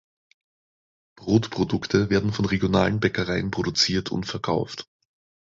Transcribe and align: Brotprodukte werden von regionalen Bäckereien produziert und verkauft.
Brotprodukte 1.15 2.09
werden 2.09 2.33
von 2.33 2.45
regionalen 2.45 2.99
Bäckereien 2.99 3.51
produziert 3.51 4.11
und 4.11 4.25
verkauft. 4.25 4.89